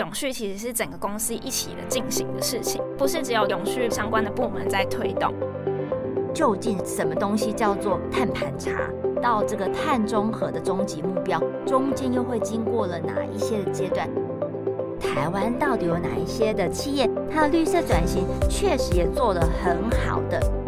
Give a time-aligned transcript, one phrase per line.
[0.00, 5.30] 永续其实是整个公司一起的进行的事情，不是只有永续相关的部门在推动。
[6.32, 8.70] 究竟什么东西叫做碳盘查？
[9.20, 14.08] 到这个碳中和的终极目标，中间又会经过了哪一些的阶段？
[14.98, 20.59] 台湾到底有哪一些的企业，它的绿色转型确实也做得很好的？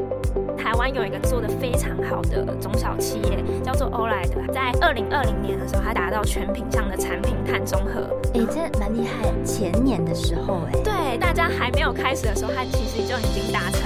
[0.63, 8.03] 台湾有一个做的非常好的中小企业，叫做欧莱德，在二零二零年的时候，它达到全品项的产品碳中和。
[8.33, 9.29] 哎，这蛮厉害！
[9.45, 13.83] 前年的时候，哎，对，大家还没有开始的时候，它其实就已经达成。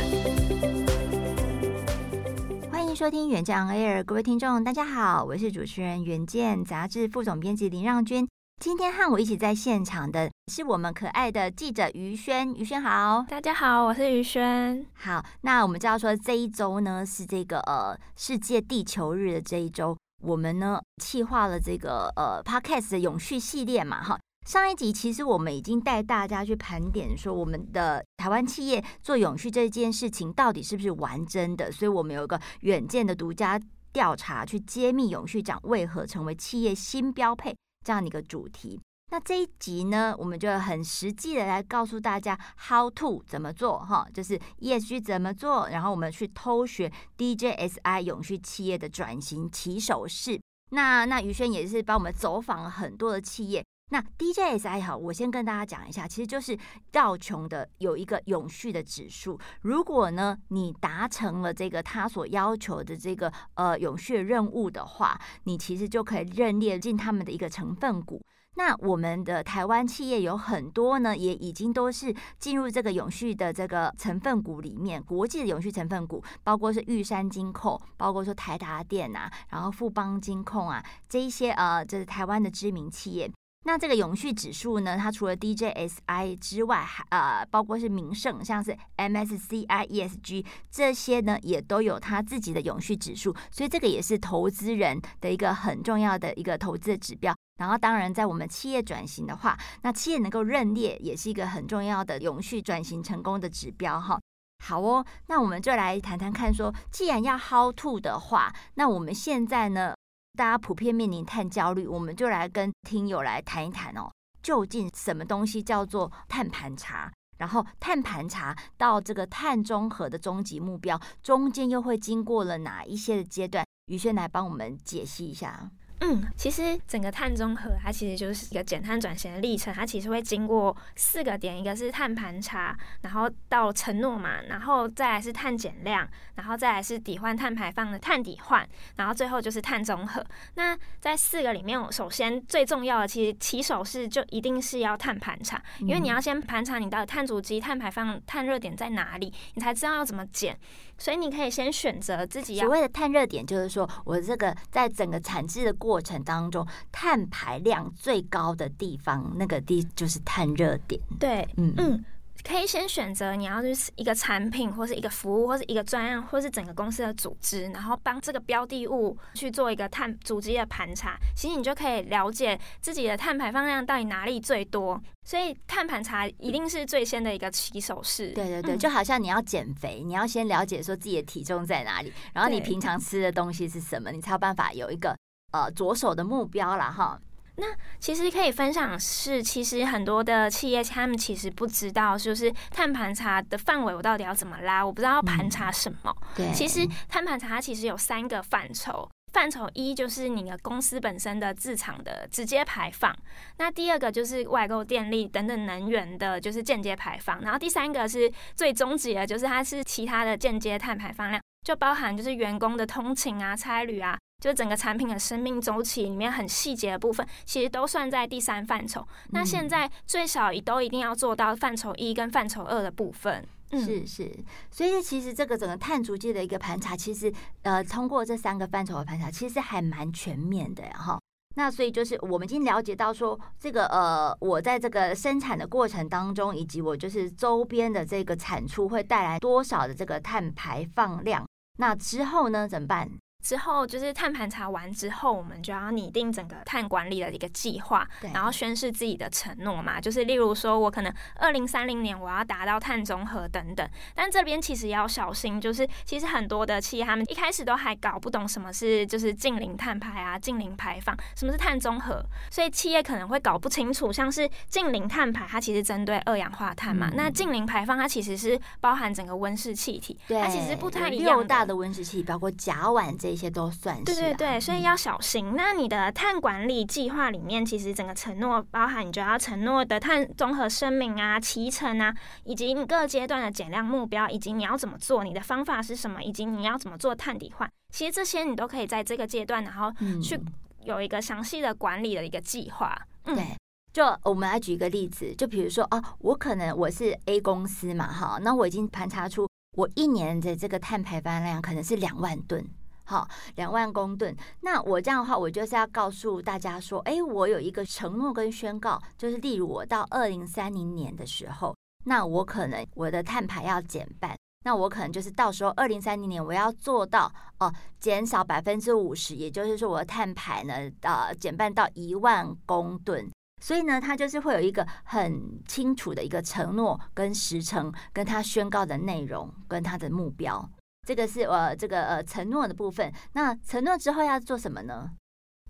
[2.71, 8.29] 欢迎收听远见 On Air，各位听众，大家好，我是主持人远见杂志副总编辑林让君。
[8.61, 14.87] 今天和我一起在现场的是我们可爱的记者于轩，于轩好，大家好，我是于轩。
[14.95, 24.17] 好，那我们知道说这一周呢是这个呃世界地球日的这一周，我们呢企划了这个呃 Podcast 的永续系列嘛，哈。
[24.47, 33.61] 上一集其实我们已经带大家去盘点说我们的台湾企业做永续这件事情到底是不是完真的，所以我们有一个远见的独家
[33.93, 37.53] 调查去揭秘永续奖为何成为企业新标配。
[37.85, 50.41] 这样的一个主题，那这一集呢，我们就很实际的来告诉大家 how to 怎么做哈，就是 ESG 怎么做，然后我们去偷学 DJSI 永续企业的转型起手式。
[50.71, 53.65] 那那于萱也是帮我们走访了很多的企业。
[53.93, 56.59] 那 DJSI 好，我先跟大家讲一下，其实就是
[56.91, 59.39] 道琼的有一个永续的指数。
[59.63, 68.21] 如果呢你达成了这个他所要求的这个呃永续任务的话，你其实就可以认列进他们的一个成分股。
[68.59, 75.03] 那我们的台湾企业有很多呢，也已经都是进入这个永续的这个成分股里面。
[75.03, 83.31] 国际的永续成分股，包括是玉山金控，包括说台达电啊，然后富邦金控啊，这一些呃，就是台湾的知名企业。
[83.67, 97.35] 那这个永续指数呢，它除了 DJSI 之外，还呃包括是名胜，像是 MSCI ESG 这些呢，也都有它自己的永续指数，所以这个也是投资人的一个很重要的一个投资的指标。
[97.57, 104.21] 然后，当然在我们企业转型的话，那企业能够认列也是一个很重要的永续转型成功的指标哈。
[104.65, 109.95] 好哦，那我们就来谈谈看说，既然要 How to 的话，那我们现在呢？
[110.37, 114.13] 大家普遍面临碳焦虑，我们就来跟听友来谈一谈哦，
[114.43, 117.11] 究竟什么东西叫做碳盘查？
[117.39, 123.65] 然后碳盘查到这个碳中和的终极目标，中间又会经过了哪一些的阶段？
[123.87, 125.71] 于轩来帮我们解析一下。
[126.01, 140.25] 嗯，其实整个碳中和它其实就是一个减碳转型的历程，它其实会经过四个点，一个是碳盘查，然后到承诺嘛，然后再来是碳减量，然后再来是抵换碳排放的碳抵换，然后最后就是碳中和。
[140.55, 150.59] 那在四个里面，我首先最重要的其实起手式就一定是要碳盘查，因为你要先盘查你到底碳足迹、碳排放、碳热点在哪里，你才知道要怎么减。
[150.99, 152.65] 所以你可以先选择自己要。
[152.65, 161.01] 所谓的碳热点，就是说我这个在整个产制的过程当中，碳排量最高的地方，那个地就是碳热点。
[161.21, 162.05] 对，嗯嗯。
[162.45, 175.01] 可以先选择你要是一个产品，或是一个服务，或是一个专案，或是整个公司的组织，然后帮这个标的物去做一个碳组织的盘查，其实你就可以了解自己的碳排放量到底哪里最多。
[175.25, 178.29] 所以碳盘查一定是最先的一个起手式。
[178.29, 185.17] 对对对，就好像你要减肥，你要先了解说自己的体重在哪里，然后你平常吃的东西是什么，你才有办法有一个
[185.65, 187.19] 呃着手的目标了哈。
[187.59, 187.67] 那
[187.99, 196.15] 其实可以分享是，其实很多的企业他们其实不知道，就是碳盘查的范围我到底要怎么拉，我不知道要盘查什么。
[196.21, 203.17] 嗯、对，其实碳盘查它其实有三个范畴，范畴一就是你的公司本身的自厂的直接排放，
[203.57, 214.19] 那第二个就是外购电力等等能源的，就是间接排放，然后第三个是最终极的，就是它是其他的间接碳排放量，就包含就是员工的通勤啊、差旅啊。
[214.39, 219.07] 就整个产品的生命周期里面很细节的部分，其实都算在第三范畴。
[219.31, 223.47] 那现在最少也都一定要做到范畴一跟范畴二的部分。
[223.71, 224.33] 嗯、是是，
[224.71, 231.19] 所以其实这个整个碳足迹的一个盘查，其实呃通过这三个范畴的盘查，其实还蛮全面的哈。
[231.57, 241.45] 那所以就是我们已经了解到说，这个呃我在这个生产的过程当中，以及我就是周边的这个产出会带来多少的这个碳排放量。
[241.79, 243.11] 那之后呢怎么办？
[243.47, 248.05] 之后就是碳盘查完之后，我们就要拟定整个碳管理的一个计划，
[248.35, 250.01] 然后宣示自己的承诺嘛。
[250.01, 253.89] 就是例如说，我可能二零三零年我要达到碳中和等等。
[254.17, 262.21] 但这边其实要小心，就是其实很多的企业他们一开始都还搞不懂什么是就是近零碳排啊、近零排放，什么是碳中和，
[262.51, 271.37] 所以企业可能会搞不清楚，像是近零碳排，它其实针对二氧化碳嘛，嗯、那近零排放它其实是包含整个温室气体，对它其实不太一样。
[271.37, 273.36] 六大的温室气体包括甲烷这。
[273.37, 275.51] 一些都算是、啊、对对对，所以要小心。
[275.51, 287.71] 嗯、那你的碳管理计划里面，其实整个承诺包含你就要承诺的碳综合声明啊、期程啊，以及你各阶段的减量目标，以及你要怎么做，你的方法是什么，以及你要怎么做碳抵换。
[287.93, 290.41] 其实这些你都可以在这个阶段，然后去
[290.83, 292.99] 有一个详细的管理的一个计划。
[293.25, 293.45] 嗯，对，
[293.93, 302.65] 就我们来举一个例子，就比如说哦，我可能我是 A 公司嘛，哈，那我已经盘查出我一年的这个碳排放量可能是两万吨。
[303.07, 304.37] 好，两万公吨。
[304.61, 311.75] 那我这样的话，我就是要告诉大家说，哎，我有一个承诺跟宣告，就是例如我到二零三零年的时候，
[312.05, 323.31] 那我可能我的碳排要减半，那我可能就是到时候二零三零年我要做到哦，减少百分之五十，也就是说我的碳排呢，呃，减半到一万公吨。
[323.63, 330.69] 所以呢，它就是会有一个很清楚的一个承诺跟时程，跟他宣告的内容跟他的目标。
[331.07, 333.13] 这个是呃，这个呃承诺的部分。
[333.35, 335.09] 那承诺之后要做什么呢？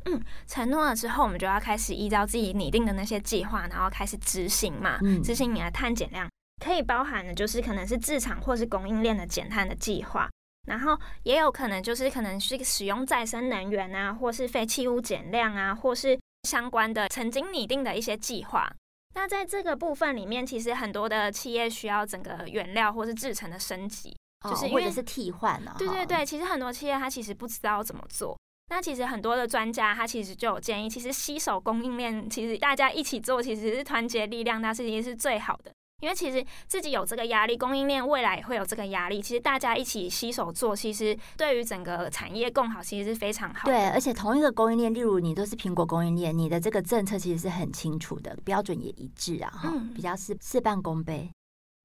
[0.07, 4.99] 嗯，承诺了之后，我们就要开始依照自己拟定的那些计划，然后开始执行嘛。
[5.03, 6.27] 嗯，执行你的碳减量，
[6.65, 10.31] 可以包含的就是可能是制厂或是供应链的减碳的计划，
[10.69, 18.73] 然后也有可能就是可能是使用再生能源啊，或是废弃物减量啊，或是相关的曾经拟定的一些计划。
[19.15, 24.17] 那在这个部分里面，其实很多的企业需要整个原料或是制成的升级。
[24.51, 25.75] 就是或者是替换呢？
[25.79, 28.37] 对对对，其实很多企业它其实不知道怎么做。
[28.69, 35.71] 那其实很多的专家他其实就有建议，其实携手供应链，其实大家一起做，其实是团结力量，那是一定是最好的。
[36.03, 39.23] 因为其实自己有这个压力，供应链未来也会有这个压力。
[39.23, 43.73] 其实大家一起携手做，其实对于整个产业共好，其实是非常好的。
[43.73, 51.31] 对，而且同一个供应链，例如你都是苹果供应链，你的这个政策其实是很清楚的，标准也一致啊，哈、嗯，比较事事半功倍。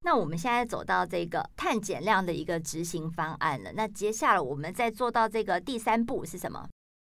[0.04, 3.72] 那我们现在走到这个碳减量的一个执行方案了。
[3.74, 6.68] 那接下来我们再做到这个第三步是什么？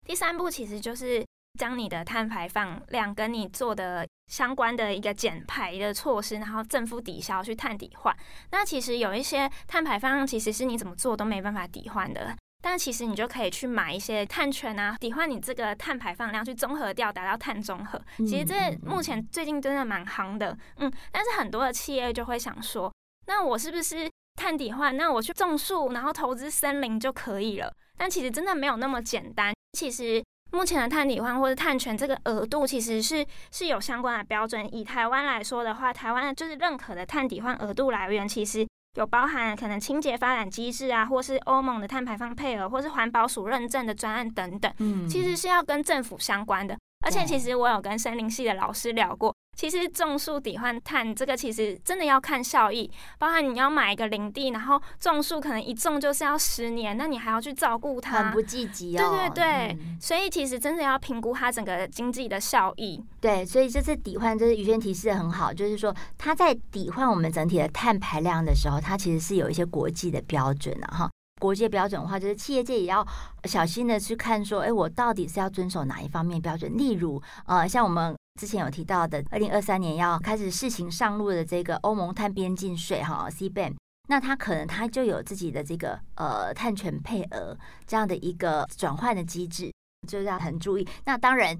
[0.07, 1.23] 第三步其实就是
[1.59, 8.15] 将你的碳排放量跟你做的相关的一个减排的措施，然后正负抵消去碳抵换。
[8.51, 12.35] 那其实有一些碳排放量其实是你怎么做都没办法抵换的。
[12.69, 17.99] 但其实你就可以去买一些碳权啊，抵换你这个碳排放量，去综合掉，达到碳中和。
[18.17, 20.93] 其实这目前最近真的蛮夯的，嗯。
[21.11, 22.93] 但是很多的企业就会想说，
[23.25, 24.95] 那我是不是碳抵换？
[24.95, 27.73] 那我去种树，然后投资森林就可以了？
[27.97, 29.51] 但其实真的没有那么简单。
[29.73, 34.71] 其实目前的碳抵换或者碳权这个额度，其实是是有相关的标准。
[34.71, 38.67] 以台湾来说的话，台湾就是认可的碳抵换额度来源，其实。
[38.99, 46.77] 有包含可能清洁发展机制啊，或是欧盟的碳排放配额，或是环保署认证的专案等等，嗯，其实是要跟政府相关的。
[47.05, 49.33] 而且其实我有跟森林系的老师聊过。
[49.59, 59.09] 其实种树抵换碳这个其实真的要看效益，包含你要买一个林地，然后种树可能一种就是要十年，那你还要去照顾它，很不积极哦。
[59.09, 63.03] 对对对，嗯、所以其实真的要评估它整个经济的效益。
[63.19, 71.09] 对，所以这次抵换，就是于轩提示的很好，就是说它在抵换我们整体的碳排量的时候，它其实是有一些国际的标准的哈。
[71.41, 73.05] 国际标准的话，就是企业界也要
[73.43, 76.77] 小心的去看说，哎，我到底是要遵守哪一方面标准？
[76.77, 78.15] 例如，呃，像我们。
[78.39, 83.75] 之前有提到的，二零二三年要开始试行上路的这个欧盟碳边境税哈 （C ban），
[84.07, 89.69] 那它可能它就有自己的这个呃碳权配额这样的一个转换的机制，
[90.07, 90.87] 就是要很注意。
[91.03, 91.53] 那当然，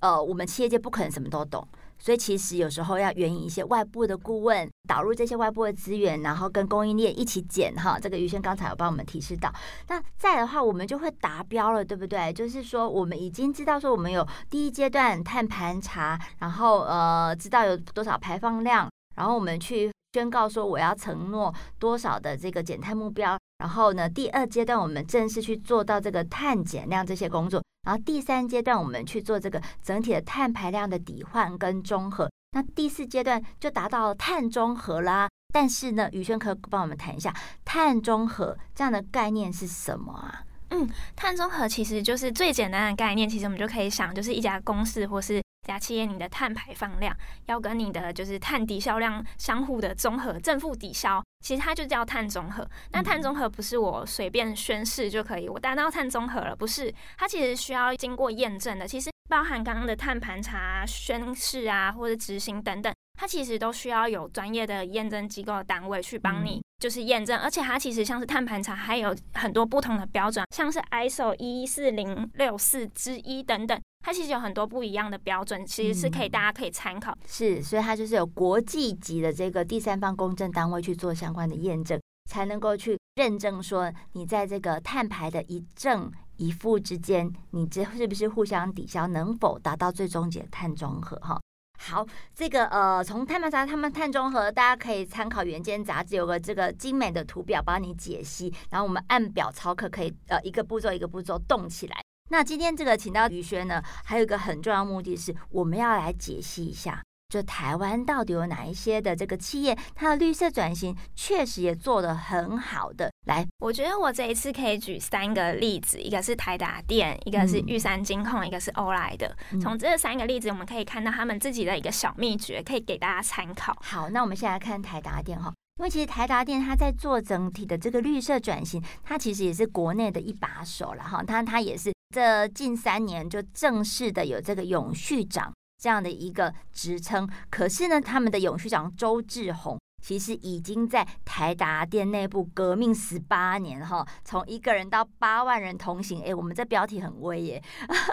[0.00, 1.64] 呃，我们企业界不可能什么都懂。
[2.04, 7.98] 所以其实有时候要援引一些外部的顾问，导入这些外部的资源，然后跟供应链一起减哈。
[7.98, 9.50] 这个于轩刚才有帮我们提示到，
[9.88, 12.30] 那再的话我们就会达标了，对不对？
[12.30, 27.62] 就是说我们已经知道说我们有第一阶段碳盘查，然后呃知道有多少排放量，然后我们去宣告说我要承诺多少的这个减碳目标，然后呢第二阶段我们正式去做到这个碳减量这些工作。
[27.84, 32.30] 然后第三阶段，我们去做这个整体的碳排量的抵换跟中和。
[32.52, 35.28] 那第四阶段就达到碳中和啦。
[35.52, 37.32] 但是呢，宇轩可以帮我们谈一下
[37.64, 40.42] 碳中和这样的概念是什么啊？
[40.70, 43.28] 嗯，碳中和其实就是最简单的概念。
[43.28, 47.16] 其实我们就可以想，就是一家公司或是一家企业，你的碳排放量
[47.46, 51.24] 要跟你的就是碳抵消量相互的综合，正负抵消。
[51.40, 52.68] 其实它就叫碳综合。
[52.92, 58.86] 那碳综合不是我随便宣誓就可以，我达到碳综合了，不是，它其实需要经过验证的。
[58.86, 62.92] 其实包含刚刚的碳盘查、宣誓啊，或者执行等等。
[63.14, 67.38] 它其实都需要有专业的验证机构的单位去帮你，就是验证。
[67.38, 77.16] 而且它其实像是碳盘查，还有很多不同的标准，像是 ISO 一四零六四之一等等，它其实有很多不一样的标准，其实是可以大家可以参考。
[77.26, 91.16] 是，所以它就是有国际级的这个第三方公证单位去做相关的验证，才能够去认证说你在这个碳排的一正一负之间，你这是不是互相抵消，能否达到最终解碳中和？
[91.18, 91.40] 哈。
[91.86, 101.96] 好，这个呃，从碳排查他们碳中和，大家可以参考《原件》杂志有个这个精美的图表帮你解析，然后我们按表操课，可以呃一个步骤一个步骤动起来。
[102.30, 107.02] 那今天这个请到于轩呢，还有一个很重要目的是，我们要来解析一下。
[107.28, 113.10] 就台湾到底有哪一些的这个企业，它的绿色转型确实也做得很好的。
[113.26, 119.36] 来，我觉得我这一次可以举三个例子，一个是台达电，一个是玉山金控，嗯、一个是欧莱的。
[119.60, 123.76] 从这三个例子，我们可以看到他们自己的一个小秘诀，可以给大家参考。
[123.82, 131.22] 好，那我们先来看台达电哈，因为其实台达电它在做整体的这个绿色转型，它其实也是国内的一把手了哈。
[131.26, 135.52] 它它也是这近三年就正式的有这个永续长。
[135.84, 147.62] 这样的一个职称，可是呢，他们的永续长周志宏其实已经在台达电内部革命十八年哈，从一个人到八万人同行，哎，我们这标题很威耶，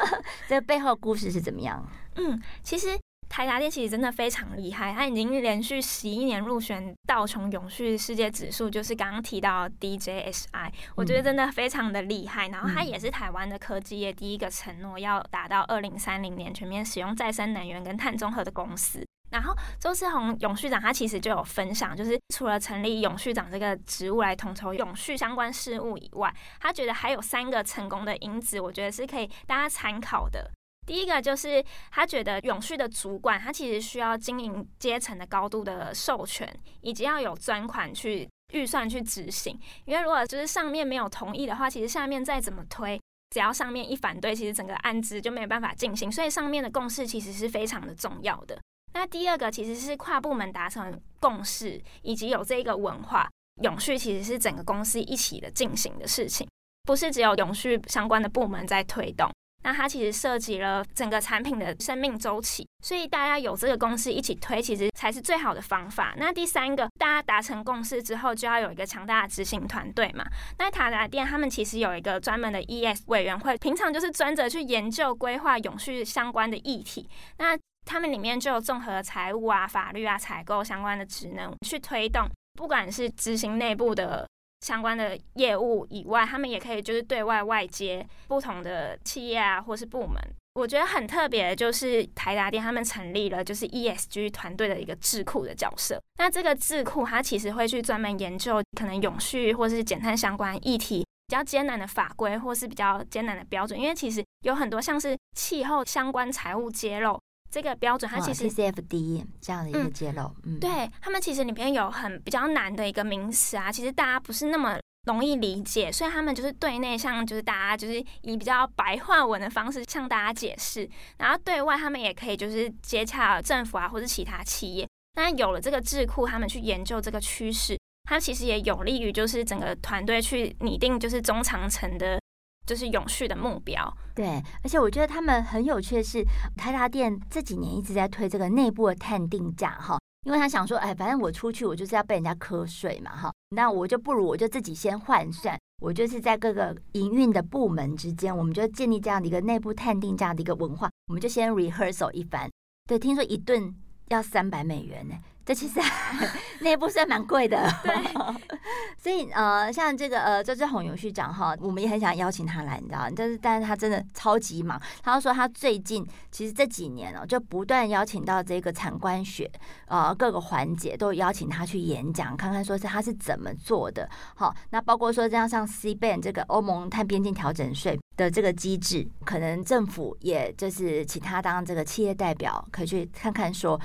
[0.50, 1.82] 这背后故事是怎么样？
[2.18, 3.01] 嗯，其实。
[3.32, 12.50] 台达电其实真的非常厉害，它已经连续十一年入选道琼永续世界指数，就是刚刚提到 DJSI，我觉得真的非常的厉害。
[12.50, 19.02] 然后它也是台湾的科技业第一个承诺要达到二零三零年全面使用再生能源跟碳中和的公司。
[19.32, 30.52] 然后周志宏永续长他其实就有分享，就是除了成立永续长这个职务来统筹永续相关事务以外，他觉得还有三个成功的因子，我觉得是可以大家参考的。
[30.92, 39.58] 第一个就是他觉得永续的主管，他其实需要经营阶层的高度的授权，以及要有专款去预算去执行。
[39.86, 46.12] 因为如果就是上面没有同意的话，其实下面再怎么推，只要上面一反对，其实整个案子就没有办法进行。
[46.12, 48.60] 所以上面的共识其实是非常的重要的。
[48.94, 53.30] 那第二个其实是跨部门达成共识，以及有这个文化，
[53.64, 56.46] 永续其实是整个公司一起的进行的事情，
[56.84, 59.32] 不是只有永续相关的部门在推动。
[59.64, 66.14] 那它其实涉及了整个产品的生命周期，所以大家有这个公司一起推，其实才是最好的方法。
[66.18, 70.26] 那第三个，大家达成共识之后，就要有一个强大的执行团队嘛。
[70.58, 77.08] 那塔达店他们其实有一个专门的 ES 委员会，平常就是专责去研究规划永续相关的议题。
[77.38, 84.28] 那他们里面就有综合财务啊、法律啊、采购相关的职能去推动，不管是执行内部的。
[84.62, 90.16] 相关的业务以外，他们也可以就是对外外接不同的企业啊，或是部门。
[90.54, 95.98] 我觉得很特别的就是台达电他们成立了就是 ESG 团队的一个智库的角色。
[96.18, 107.18] 那这个智库它其实会去专门研究可能永续或是减碳相关议题比较艰难的法规或是比较艰难的标准，因为其实有很多像是气候相关财务揭露。
[107.52, 124.88] 这个标准，它其实 TCFD 这样的一个揭露，嗯，嗯对他们其实里面有很比较难的一个名词啊，其实大家不是那么容易理解，所以他们就是对内向就是大家就是以比较白话文的方式向大家解释，然后对外他们也可以就是接洽政府啊或者其他企业。
[125.16, 127.78] 那有了这个智库，他们去研究这个趋势，
[128.08, 132.18] 它其实也有利于就是整个团队去拟定就是中长程的。
[132.66, 136.24] 就是永续的目标，对，而且我觉得他们很有趣的是，
[136.56, 152.48] 台达店这几年一直在推这个内部的碳定价哈，因为他想说，哎，反正我出去我就是要被人家瞌睡嘛哈，那我就不如我就自己先换算，我就是在各个营运的部门之间，我们就建立这样的一个内部探定价的一个文化，我们就先 rehearsal 一番，
[152.88, 153.76] 对，听说一顿
[154.10, 155.16] 要三百美元呢。
[155.46, 155.80] 这其实
[156.62, 157.94] 内部算蛮贵的，对。
[158.98, 164.80] 所以呃，像这个呃周志宏永续长哈，我们也很想邀请他来，你知道，但是但是他真的超级忙。
[165.02, 169.50] 他说他最近其实这几年哦，就不断邀请到这个产官学
[169.88, 174.08] 呃各个环节都邀请他去演讲，看看说是他是怎么做的。
[174.36, 183.80] 好，那包括说这样像 CBAM 这个欧盟碳边境调整税的这个机制，可能政府也就是请他当这个企业代表，可以去看看说。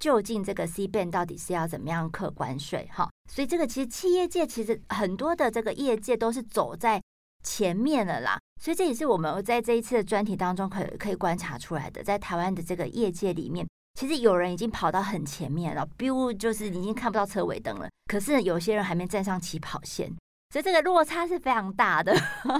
[0.00, 2.88] 究竟这个 CBAM 到底是要怎么样课关税？
[2.92, 7.00] 哈，所以这个其实企业界其实很多的这个业界都是走在
[7.44, 8.38] 前面了啦。
[8.60, 13.66] 所以这也是我们在这一次的专题当中可可以观察出来的，在台湾的这个业界里面，
[13.98, 17.88] 其实有人已经跑到很前面了，比如就是已经看不到车尾灯了。
[18.10, 20.12] 可是有些人还没站上起跑线，
[20.50, 22.14] 所以这个落差是非常大的。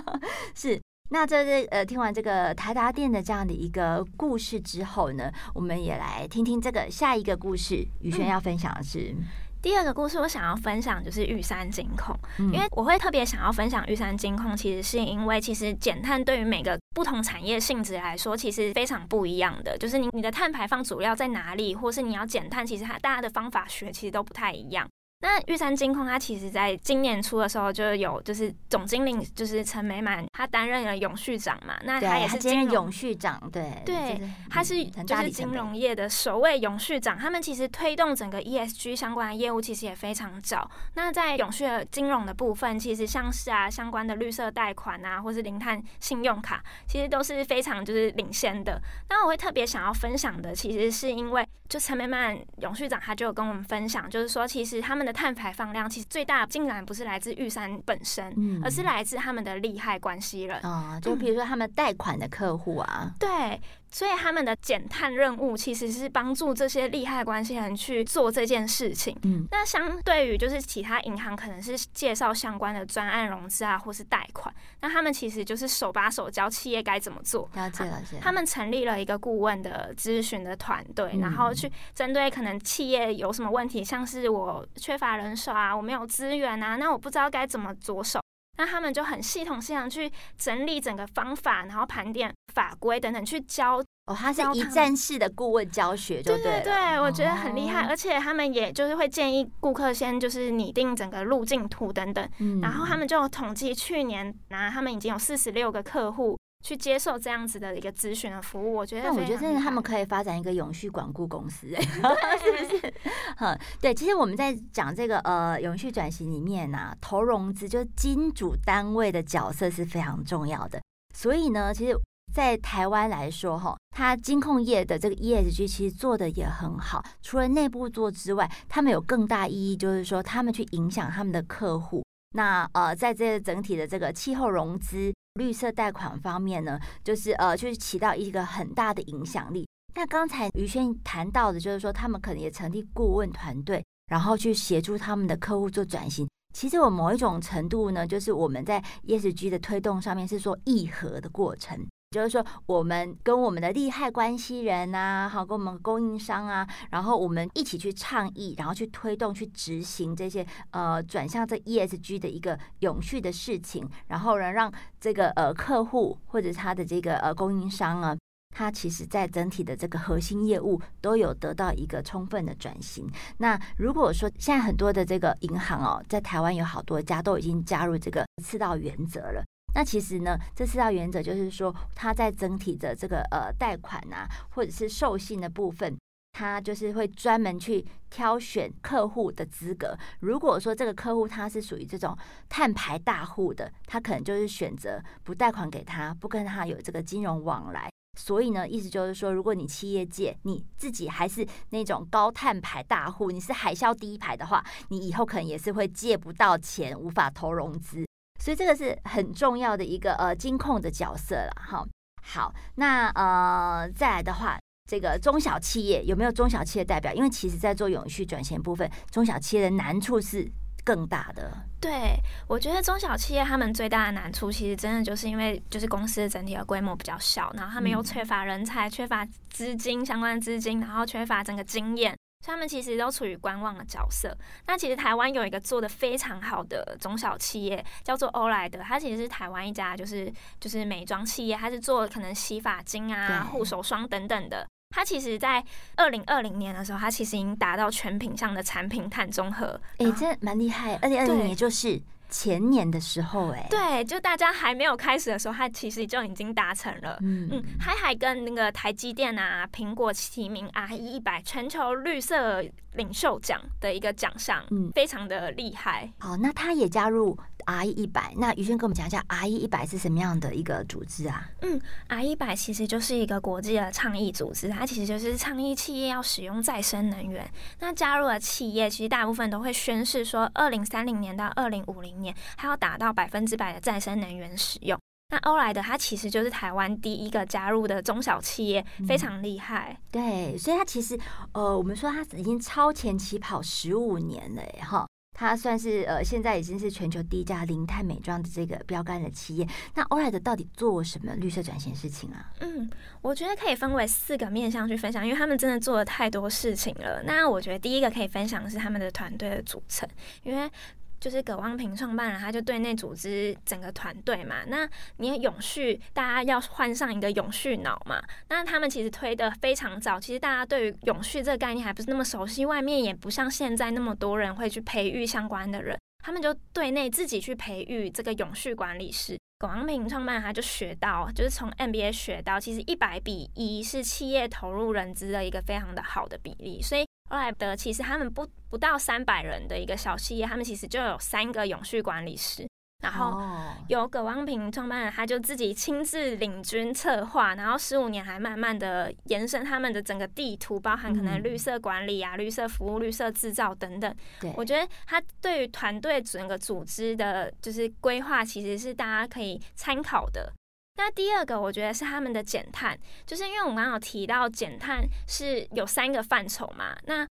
[0.55, 0.81] 是，
[1.11, 7.87] 那这这呃，听完这个台达电的这样的一个故事之后呢，我们也来听听这个下一个故事。
[8.01, 9.15] 宇轩要分享的是。
[9.19, 9.25] 嗯
[9.63, 19.77] 第二个故事我想要分享就是玉山金控，嗯、因为我会特别想要分享玉山金控，其实是因为其实减碳对于每个不同产业性质来说，其实非常不一样的。
[19.77, 24.89] 就是你你的碳排放主要在哪里，或是你要减碳，其实它大家的方法学其实都不太一样。
[25.23, 31.79] 那玉山金控，它其实在今年初的时候就有，就是总经理就是陈美满，他担任了永续长嘛。
[31.85, 37.19] 那他也是金融永续长，对对，他是就是金融业的首位永续长。
[37.19, 40.71] 他们其实推动整个 ESG 相关的业务，其实也非常早。
[40.95, 48.81] 那在永续的金融的部分，其实像是啊相关的绿色贷款啊，或是零碳信用卡，其实都是非常就是领先的。
[49.11, 60.59] 那我会特别想要分享的，其实是因为就陈美曼永续长，他就有跟我们分享，就是说其实他们的碳排放量其实最大，竟然不是来自玉山本身，嗯、而是来自他们的利害关系人。
[60.63, 63.61] 啊、哦，就比如说他们贷款的客户啊、嗯，对。
[63.91, 69.17] 所以他们的减碳任务其实是帮助这些利害关系人去做这件事情。
[69.23, 77.51] 嗯，那相对于就是其他银行可能是介绍相关的专案融资啊，或是贷款，那他们其实就是手把手教企业该怎么做。
[77.55, 78.17] 了解了解。
[78.21, 88.21] 他们成立了一个顾问的咨询的团队，然后去针对可能企业有什么问题，像是我缺乏人手啊，我没有资源啊，那我不知道该怎么着手。
[88.61, 106.39] 那他们就很系统性的去整理整个方法，然后盘点法规等等，去教哦，他是一站式的顾问教学就对，对对对，我觉得很厉害，哦，而且他们也就是会建议顾客先就是拟定整个路径图等等，嗯，然后他们就统计去年，然后他们已经有四十六个客户。
[106.63, 109.05] 去接受这样子的一个咨询的服务，我觉得。
[109.05, 111.81] 但我觉得真的他们可以发展一个永续管顾公司，哎，
[112.39, 112.95] 是不是？
[113.39, 113.95] 嗯，对。
[113.95, 120.81] 其实我们在讲这个呃永续转型里面啊，投融资就是金主单位的角色是非常重要的。
[121.15, 121.99] 所以呢，其实，
[122.33, 127.03] 在台湾来说，哈，它金控业的这个 ESG 其实做的也很好。
[127.23, 132.05] 除了内部做之外，他们有更大意义，就是说他们去影响他们的客户。
[132.37, 135.11] 那呃，在这个整体的这个气候融资。
[135.35, 139.69] 绿色贷款方面呢，就是呃，就是起到一个很大的影响力。
[139.95, 146.29] 那刚才于轩谈到的，就是说他们可能也成立顾问团队，然后去协助他们的客户做转型。
[146.53, 151.87] 其实我某一种程度呢，就是我们在 ESG 的推动上面是说议和的过程。
[152.11, 168.17] 就是说，我们跟我们的利害关系人啊，好，跟我们供应商啊，然后我们一起去倡议，然后去推动、去执行这些呃转向这 ESG 的一个永续的事情，然后呢，让这个呃客户或者他的这个呃供应商啊，
[168.57, 173.09] 他其实在整体的这个核心业务都有得到一个充分的转型。
[173.39, 179.45] 那如果说现在很多的这个银行哦，在台湾有好多家都已经加入这个四道原则了。
[179.75, 185.97] 那其实呢，这四大原则就是说，它在整体的这个呃贷款啊，或者是授信的部分，
[186.33, 189.97] 它就是会专门去挑选客户的资格。
[190.21, 192.17] 如果说这个客户他是属于这种
[192.49, 197.89] 碳排大户的，他可能就是选择不贷款给他，不跟他有这个金融往来。
[198.19, 208.05] 所以呢，意思就是说，如果你企业界你自己还是那种高碳排大户，你是海啸第一排的话，你以后可能也是会借不到钱，无法投融资。
[208.41, 211.87] 所以这个是很重要的一个呃金控的角色了哈。
[212.23, 217.13] 好，那呃再来的话，这个中小企业有没有中小企业代表？
[217.13, 220.51] 因为其实在做永续转型部分，中小企业的难处是
[220.85, 221.53] 更大的。
[221.81, 232.17] 对，我觉得中小企业他们最大的难处，其实真的就是因为就是公司的整体的规模比较小，然后他们又缺乏人才、缺乏资金相关的资金，然后缺乏整个经验。
[232.45, 234.37] 他们其实都处于观望的角色。
[234.67, 238.81] 那其实台湾有一个做的非常好的中小企业，叫做欧莱德。
[238.81, 244.67] 它其实是台湾一家就是就是美妆企业，它是做可能洗发精啊、护手霜等等的。
[244.95, 245.65] 它其实，在
[245.97, 249.81] 二零二零年的时候，它其实已经达到全品项的产品碳中和。
[249.99, 250.97] 哎、欸，这蛮厉害。
[250.97, 252.01] 二零二零年就是。
[252.31, 257.19] 前年的时候、欸，哎，对，就大家还没有开始的时候，它其实就已经达成了。
[257.23, 262.63] 嗯嗯，它还跟那个台积电啊、苹果齐名 RE 一百全球绿色
[262.95, 266.13] 领袖奖的一个奖项，嗯，非常的厉害。
[266.19, 268.35] 好，那他也加入 RE 一百。
[268.37, 271.49] 那宇轩跟我们讲一下 RE 一百是什么样的一个组织啊？
[271.63, 277.49] 嗯，RE 一百其实就是一个国际的倡议组织，它其实就是倡议企业要使用再生能源。
[277.79, 284.99] 那加入了企业，其实大部分都会宣誓说，二零三零年到二零五零年还要达到百分之百的再生能源使用。
[285.31, 289.99] 那欧莱德它其实就是台湾第一个加入的中小企业，嗯、非常厉害。
[290.11, 291.19] 对，所以它其实
[291.53, 295.07] 呃，我们说它已经超前起跑十五年了，哈。
[295.33, 299.67] 它算是呃，现在已经是全球第一家零碳美妆的这个标杆的企业。
[299.95, 302.53] 那欧莱德到底做什么绿色转型事情啊？
[302.59, 302.91] 嗯，
[303.23, 307.23] 我觉得可以分为四个面向去分享，因为他们真的做了太多事情了。
[307.25, 310.07] 那我觉得第一个可以分享的是他们的团队的组成，
[310.43, 310.71] 因为。
[311.21, 314.65] 就是葛光平创办人，他就对内组织整个团队嘛。
[314.67, 318.21] 那你永续，大家要换上一个永续脑嘛。
[318.49, 329.39] 那他们其实推的非常早，其实大家对于永续这个概念还不是那么熟悉，外面也不像现在那么多人会去培育相关的人，他们就对内自己去培育这个永续管理师。
[329.59, 337.05] 葛光平创办人他就学到，就是从 MBA 学到，其实一百比一是企业投入人资的一个非常的好的比例，所以。
[337.31, 342.69] 欧莱德其实他们不不到三百人的一个小企业，他们其实就有三个永续管理师，
[343.03, 343.41] 然后
[343.89, 354.15] 由葛汪平创办人，他就自己亲自领军策划，然后十五年还慢慢的延伸他们的整个地图，包含可能绿色管理啊、绿色服务、绿色制造等等。
[354.57, 360.53] 我觉得他对于团队整个组织的，就是规划，其实是大家可以参考的。
[360.97, 366.97] 那第二个，我觉得是他们的减碳，就是因为我们刚刚有提到减碳是有三个范畴嘛。
[367.07, 367.27] 那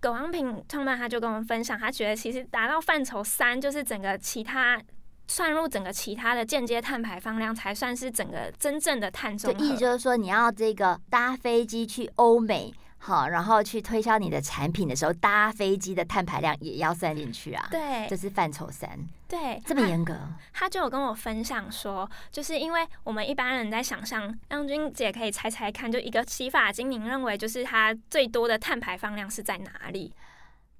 [0.00, 4.78] 葛王平创办他就跟我们分享，他觉得其实达到范畴三，就是整个其他
[5.26, 9.64] 算入整个其他的间接碳排放量，才算是整个真正的碳中和。
[9.64, 12.74] 意思就是说，你要这个搭飞机去欧美。
[12.98, 17.68] 好，然后去推销你的产品的时候，搭飞机的碳排量也要算进去啊。
[17.70, 18.98] 对，这是范畴三。
[19.34, 20.14] 对，这么严格。
[20.52, 30.14] 他就有跟我分享说，就是因为我们一般人在想象，让君姐可以猜猜看，就一个洗发精，您认为就是它最多的碳排放量是在哪里？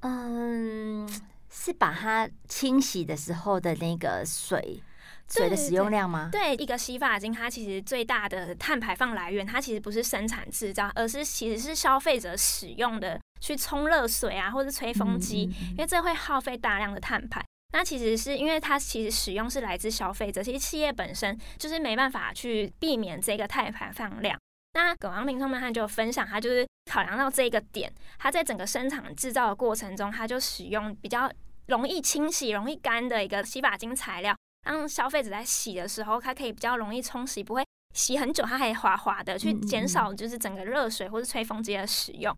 [0.01, 1.09] 嗯，
[1.51, 4.81] 是把它清洗的时候的那个水。
[5.27, 6.29] 水的使用量吗？
[6.31, 17.43] 对，一个洗发精，它其实最大的碳排放来源，它其实不是生产制造，而是其实是消费者使用的，去冲热水啊，或者吹风机，嗯嗯嗯，因为这会耗费大量的碳排。
[17.75, 24.39] 那其实是因为它其实使用是来自消费者，其实企业本身就是没办法去避免这个碳排放量。
[24.75, 31.29] 那葛王平他们就分享，他就是考量到这个点，他在整个生产制造的过程中，他就使用比较
[31.67, 34.37] 容易清洗、容易干的一个洗发精材料。
[34.65, 42.35] 让消费者在洗的时候，它可以比较容易冲洗，不会洗很久，它还滑滑的，去减少就是整个热水或是吹风机的使用。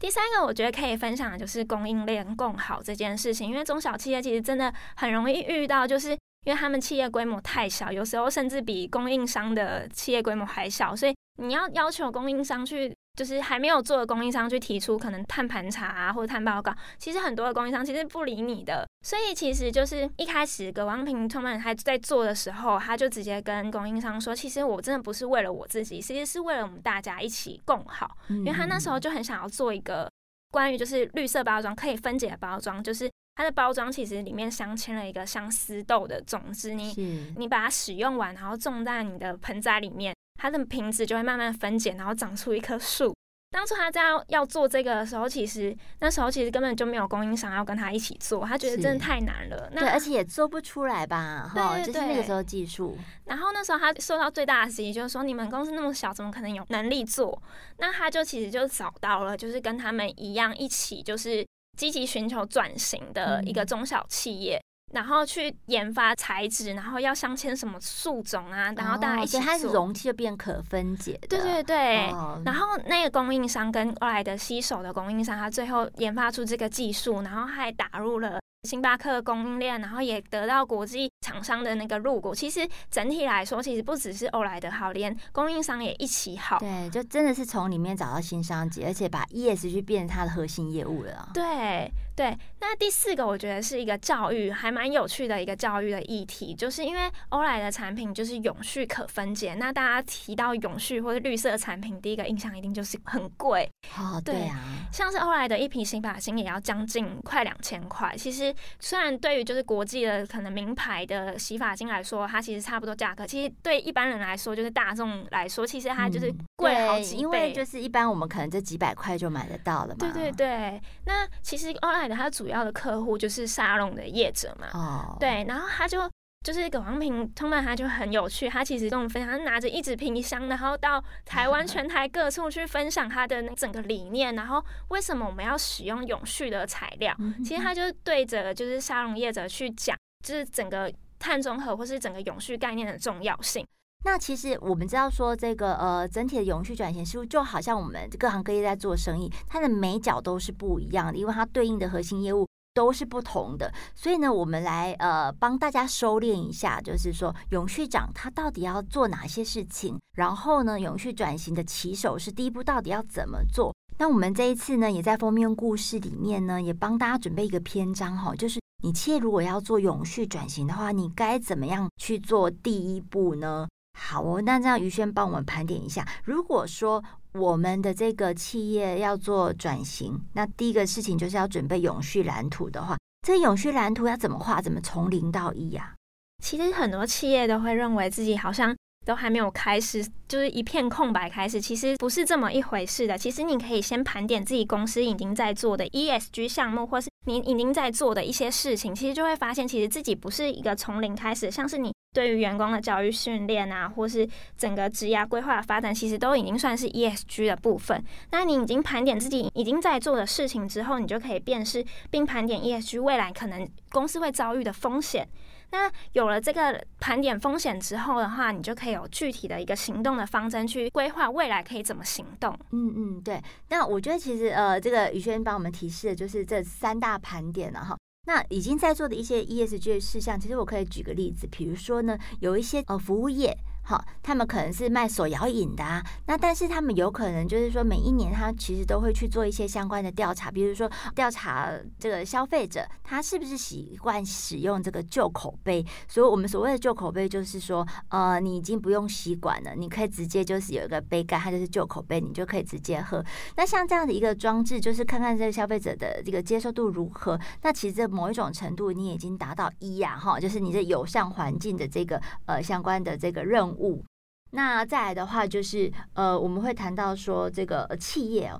[0.00, 6.12] 第三个，我觉得可以分享的就是供应链共好这件事情，因为中小企业其实真的很容易遇到，就是
[6.44, 12.96] 因为他们企业规模太小，有时候甚至比供应商的企业规模还小，所以你要要求供应商去。
[13.16, 30.10] 就是还没有做的供应商去提出可能碳盘查啊或者碳报告，其实很多的供应商其实不理你的，所以其实就是一开始葛王平创办人他在做的时候，他就直接跟供应商说，其实我真的不是为了我自己，其实是为了我们大家一起共好，因为他那时候就很想要做一个
[30.50, 40.14] 关于就是绿色包装可以分解的包装，就是它的包装其实里面镶嵌了一个相思豆的种子，你你把它使用完，然后种在你的盆栽里面。
[40.40, 43.14] 它的瓶子就会慢慢分解，然后长出一棵树。
[43.50, 49.68] 当初他在要，要做这个的时候，其实那时候其实根本就没有供应商要跟他一起做，他觉得真的太难了。
[49.72, 51.50] 那对，而且也做不出来吧？
[51.52, 52.96] 哈，就是那个时候技术。
[53.24, 57.42] 然后那时候他受到最大的质疑，就是说你们公司那么小，怎么可能有能力做？
[57.78, 61.44] 那他就其实就找到了，就是跟他们一样一起，就是
[61.76, 64.58] 积极寻求转型的一个中小企业。
[64.92, 71.28] 嗯然后去研发材质，然后要镶嵌什么树种啊，然后大家一起做，哦、它容器就变可分解的。
[71.28, 72.10] 对对对。
[72.10, 82.34] 哦、然后那个供应商跟欧莱德携手的供应商，他最后研发出这个技术，然后还打入了星巴克供应链，然后也得到国际厂商的那个入股。
[82.34, 86.58] 其实整体来说，其实不只是欧莱德好，连供应商也一起好。
[86.58, 91.30] 对，就真的是从里面找到新商机，而且把 ESG 变成它的核心业务了。
[91.32, 91.90] 对。
[92.20, 103.66] 对，那第四个我觉得是一个教育，还蛮有趣的一个教育的议题，就是因为欧莱的产品就是永续可分解，那大家提到永续或者绿色产品，第一个印象一定就是很贵。
[103.96, 104.60] 哦，对啊，
[104.92, 108.14] 像是欧莱的一瓶洗发精也要将近快两千块。
[108.14, 120.12] 其实虽然对于就是国际的可能名牌的洗发精来说，它其实差不多价格，其实对一般人来说，就是大众来说，其实它就是贵好几倍，因为就是一般我们可能这几百块就买得到了嘛。
[120.12, 125.18] 对对对，那其实欧莱它主要的客户就是沙龙的业者嘛，oh.
[125.18, 126.10] 对，然后他就
[126.44, 137.14] 就是葛王平通办，他就很有趣，他其实跟我们分享，他拿着一纸皮箱，然后到台湾全台各处去分享他的那整个理念，然后为什么我们要使用永续的材料？
[137.44, 139.96] 其实他就对着就是沙龙业者去讲，
[140.26, 143.66] 就是整个碳中和或是整个永续概念的重要性。
[144.02, 153.70] 那其实我们知道说，这个呃，整体的永续转型是不是就好像我们各行各业在做生意，它的每角都是不一样的，因为它对应的核心业务都是不同的。
[153.94, 163.74] 所以呢，我们来呃帮大家收敛一下，就是说永续长他到底要做哪些事情，然后呢，永续转型的起手是第一步到底要怎么做？
[163.98, 173.68] 那我们这一次呢，也在封面故事里面呢，也帮大家准备一个篇章哈，就是你企业如果要做永续转型的话，你该怎么样去做第一步呢？
[173.98, 176.06] 好哦，那让于轩帮我们盘点一下。
[176.24, 184.60] 如果说我们的这个企业要做转型，那第一个事情就是要准备永续蓝图的话，这永续蓝图要怎么画？
[184.60, 185.94] 怎么从零到一呀？
[186.42, 191.60] 其实很多企业都会认为自己好像都还没有开始，就是一片空白开始。
[191.60, 193.16] 其实不是这么一回事的。
[193.16, 201.92] 其实你可以先盘点自己公司已经在做的 ESG 项目，或是你已经在做的一些事情，其实就会发现，其实自己不是一个从零开始，像是你。
[202.12, 208.04] 对于员工的教育训练啊，或是整个职涯规划的发展，其实都已经算是 ESG 的部分。
[208.32, 215.28] 那你已经盘点自己已经在做的事情之后，你就可以辨识并盘点 ESG 未来可能公司会遭遇的风险。
[215.72, 222.52] 那有了这个盘点风险之后的话，你就可以有具体的一个行动的方针去规划未来可以怎么行动。
[222.72, 223.40] 嗯嗯，对。
[223.68, 227.96] 那我觉得其实呃，这个宇轩帮我们提示的就是这三大盘点了哈。
[228.26, 233.56] 那已经在做的一些 ESG 的事项，其实我可以举个例子，比如说呢，有一些呃服务业。
[233.90, 245.84] 好，他们可能是卖手摇饮的啊，那但是他们有可能就是说，每一年他其实都会去做一些相关的调查，比如说调查这个消费者他是不是习惯使用这个旧口杯。
[246.06, 253.20] 所以我们所谓的旧口杯，就是说，呃，你已经不用吸管了，你可以直接就是有一个杯盖，它就是旧口杯，你就可以直接喝。
[253.56, 257.36] 那像这样的一个装置，就是看看这个消费者的这个接受度如何。
[257.62, 263.79] 那其实某一种程度，你已经达到一呀，哈，就是你这友善环境的这个呃相关的这个任务。
[263.80, 264.04] 物，
[264.50, 268.52] 那再来的话就是，呃，我们会谈到说这个企业，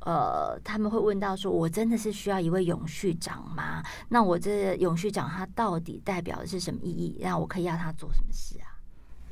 [0.00, 3.82] 呃，他们会问到说，我真的是需要一位永续长吗？
[4.08, 7.18] 那我这永续长他到底代表的是什么意义？
[7.22, 8.78] 那我可以要他做什么事啊？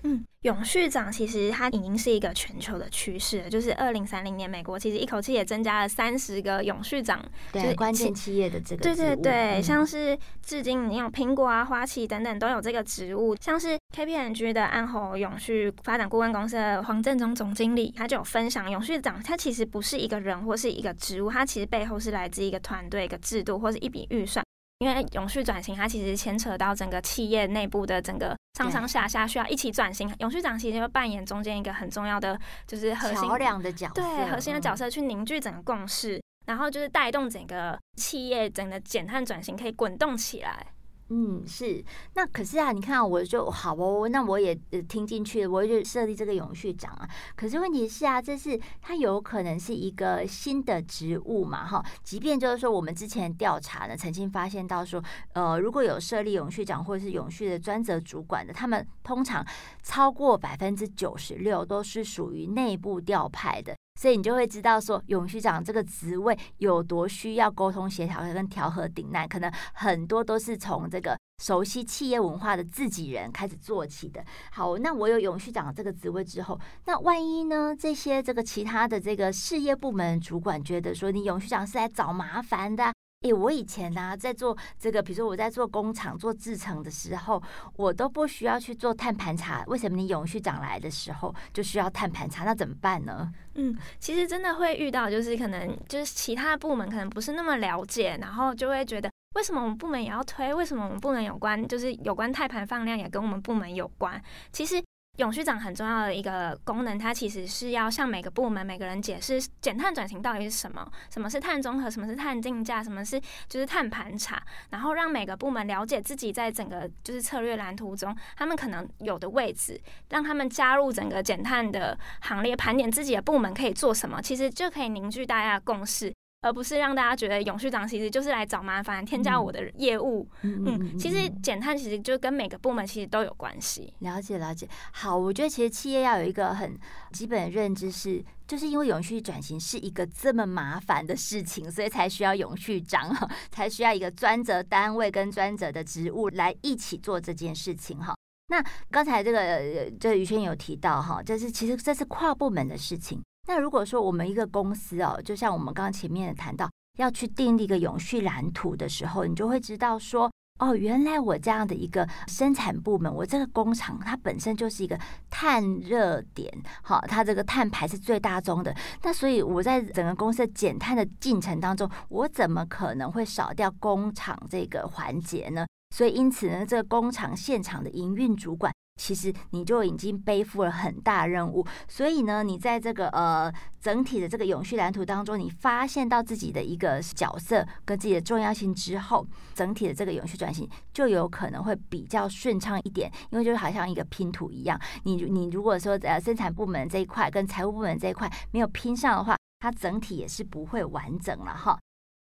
[0.02, 7.20] 嗯，永续长其实它已经是一个全球的趋势了，就是二零三零年，美国其实一口气也增加了三十个永续长，
[7.52, 24.44] 对，就是关键企业的这个对对对，嗯、像是至今你有苹果啊、花旗等等都有这个职务，像是 K P N G 的安侯永续发展顾问公司的黄正中总经理，他就有分享，永续长他其实不是一个人或是一个职务，他其实背后是来自一个团队、一个制度或是一笔预算。
[24.78, 30.12] 因为永续转型，它其实牵扯到整个企业内部的整个上上下下需要一起转型。
[30.20, 40.66] 永续长其实就扮演中间一个很重要的，就是核心桥梁的角色，对，核心的角色去凝聚整个共识，然后就是带动整个企业整个减碳转型可以滚动起来。
[41.10, 41.82] 嗯，是。
[42.14, 44.54] 那可是啊，你看我就好哦，那我也
[44.88, 47.08] 听进去了，我就设立这个永续长啊。
[47.34, 51.82] 可是问题是啊，这是它有可能是一个新的职务嘛，哈。
[52.02, 59.42] 即便就是说，我们之前调查呢，曾经发现到说，呃，如果有设立永续长或者是永续的专责主管的，他们通常
[59.82, 63.74] 超过百分之九十六都是属于内部调派的。
[63.98, 74.24] 所以你就会知道说，永续长这个职位有多需要沟通协调跟调和顶难，可能很多都是从这个熟悉企业文化的自己人开始做起的。
[74.52, 77.74] 好，那我有永续长这个职位之后，那万一呢？
[77.76, 82.92] 这些这个其他的这个事业部门主管觉得说，你永续长是来找麻烦的。
[83.22, 87.42] 诶，我以前呢、在做这个，比如说我在做工厂做制程的时候，
[87.74, 89.64] 我都不需要去做碳盘查。
[89.66, 92.44] 为什么你永续长来的时候就需要碳盘查？
[92.44, 93.32] 那怎么办呢？
[93.54, 100.54] 嗯，其实真的会遇到，就是可能就是其他部门可能不是那么了解，然后就会觉得，为什么我们部门也要推？
[100.54, 104.22] 为什么我们部门有关就是有关碳盘放量也跟我们部门有关？
[104.52, 104.80] 其实。
[105.18, 126.14] 永续长很重要的一个功能，它其实是要向每个部门、每个人解释减碳转型到底是什么，什么是碳中和，什么是碳竞价，什么是就是碳盘查，然后让每个部门了解自己在整个就是策略蓝图中，他们可能有的位置，让他们加入整个减碳的行列，盘点自己的部门可以做什么，其实就可以凝聚大家的共识。
[126.40, 130.28] 而不是让大家觉得永续长其实就是来找麻烦、添加我的业务。
[130.42, 133.92] 嗯，嗯，其实减碳其实就跟每个部门其实都有关系。
[133.98, 134.68] 了解，了解。
[134.92, 136.78] 好，我觉得其实企业要有一个很
[137.12, 143.12] 基本的认知是，就是因为永续转型是一个这么麻烦的事情，所以才需要永续长，
[143.50, 148.14] 才需要一个专责单位跟专责的职务来一起做这件事情哈。
[148.50, 153.20] 那刚才这个这个于轩有提到哈，就是其实这是跨部门的事情。
[153.48, 168.76] 那如果说我们一个公司哦，就像我们刚刚前面谈到，要去订立一个永续蓝图的时候，你就会知道说，哦，原来我这样的一个生产部门，我这个工厂它本身就是一个碳热点，好，它这个碳排是最大宗的。
[169.02, 175.66] 那所以我在整个公司的减碳的进程当中，我怎么可能会少掉工厂这个环节呢？
[175.96, 178.70] 所以因此呢，这个工厂现场的营运主管。
[178.98, 201.78] 其实你就已经背负了很大任务，所以呢，你在这个呃整体的这个永续蓝图当中，你发现到自己的一个角色跟自己的重要性之后，整体的这个永续转型就有可能会比较顺畅一点，因为就是好像一个拼图一样，你你如果说呃生产部门这一块跟财务部门这一块没有拼上的话，它整体也是不会完整了哈。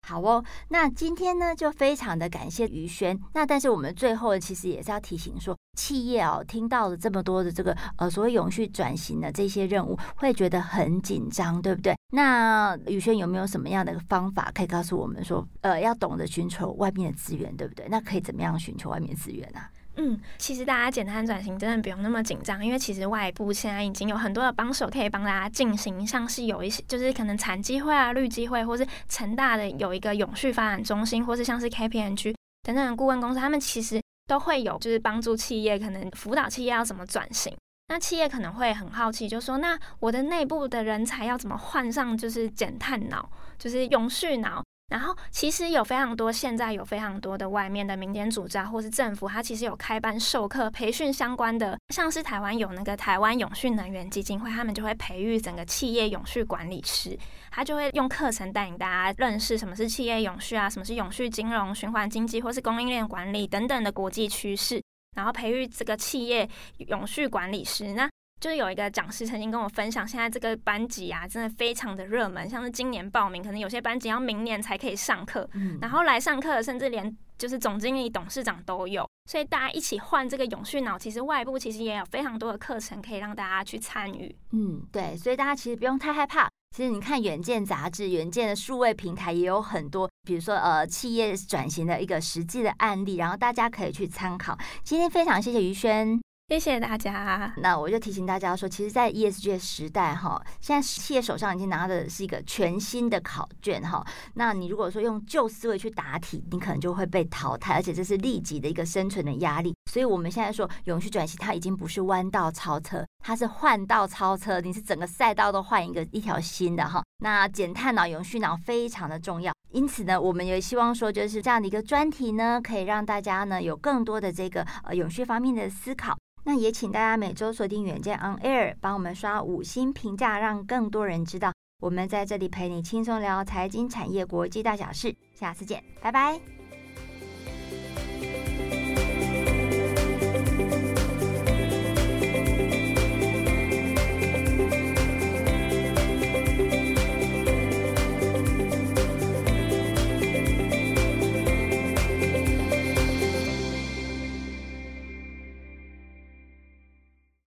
[0.08, 3.20] 好哦，那今天呢就非常的感谢于轩。
[3.34, 11.98] 那但是我们最后其实也是要提醒说，企业哦听到了这么多的这个呃所谓永续转型的这些任务，会觉得很紧张，对不对？
[12.14, 17.88] 那于轩有没有什么样的方法可以告诉我们说，呃，要懂得寻求外面的资源，对不对？
[17.90, 19.60] 那可以怎么样寻求外面资源呢？
[19.98, 37.56] 嗯，其实大家减碳转型真的不用那么紧张，因为其实外部现在已经有很多的帮手可以帮大家进行，像是有一些就是可能产机会啊、绿机会，或是成大的有一个永续发展中心，或是像是 KPMG 等等的顾问公司，他们其实都会有就是帮助企业可能辅导企业要怎么转型。
[37.88, 44.64] 那企业可能会很好奇，就说那我的内部的人才要怎么换上就是减碳脑，就是永续脑？
[44.88, 57.18] 然后，其实有非常多，现在有非常多的外面的民间组织啊或是政府，它其实有开班授课、培训相关的，像是台湾有那个台湾永续能源基金会，他们就会培育整个企业永续管理师，
[57.50, 64.80] 他就会用课程带领大家认识什么是企业永续啊，什么是永续金融、循环经济或是供应链管理等等的国际趋势，
[65.16, 67.94] 然后培育这个企业永续管理师。
[67.94, 68.08] 那
[68.40, 72.48] 就是有一个讲师曾经跟我分享，现在这个班级啊，真的非常的热门。
[72.50, 79.08] 像是今年报名，可能有些班级要明年才可以上课，嗯、然后来上课的甚至连就是总经理、董事长都有。
[79.28, 84.36] 所以大家一起换这个永续脑，其实外部其实也有非常多的课程可以让大家去参与。
[84.52, 86.48] 嗯，对，所以大家其实不用太害怕。
[86.76, 94.56] 其实你看《远见》杂志，《远见》的数位平台也有很多，比如说呃企业转型的一个实际的案例，然后大家可以去参考。
[94.84, 96.22] 今天非常谢谢于轩。
[96.48, 97.52] 谢谢大家。
[97.58, 104.06] 那我就提醒大家说，其实，在 ESG 时代哈，现在企业手上已经拿的是一个全新的考卷哈。
[104.36, 109.74] 那你如果说用旧思维去答题，你可能就会被淘汰，而且这是立即的一个生存的压力。
[109.92, 114.62] 所以我们现在说永续转型，它已经不是弯道超车，它是换道超车。
[114.62, 117.04] 你是整个赛道都换一个一条新的哈。
[117.24, 119.52] 那减碳脑、永续脑非常的重要。
[119.72, 126.16] 因此呢，我们也希望说，就是这样的一个专题呢，可以让大家呢有更多的这个呃永续方面的思考。
[126.46, 135.16] 那也请大家每周锁定远见 On Air，帮我们刷五星评价，让更多人知道我们在这里陪你轻松聊财经产业国际大小事。
[135.34, 136.55] 下次见，拜拜。